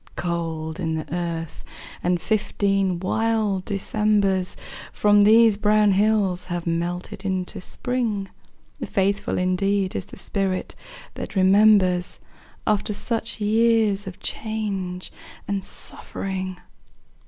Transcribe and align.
Cold 0.15 0.79
in 0.79 0.95
the 0.95 1.13
earth, 1.15 1.63
and 2.01 2.19
fifteen 2.19 2.99
wild 2.99 3.65
Decembers 3.65 4.57
From 4.91 5.21
these 5.21 5.57
brown 5.57 5.91
hills 5.91 6.45
have 6.45 6.65
melted 6.65 7.23
into 7.23 7.61
Spring. 7.61 8.27
Faithful 8.83 9.37
indeed 9.37 9.95
is 9.95 10.05
the 10.05 10.17
spirit 10.17 10.73
that 11.13 11.35
remembers 11.35 12.19
After 12.65 12.93
such 12.93 13.39
years 13.39 14.07
of 14.07 14.19
change 14.19 15.11
and 15.47 15.63
suffering! 15.63 16.57